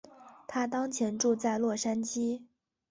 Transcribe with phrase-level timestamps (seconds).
[0.47, 2.41] 她当前住在洛杉矶。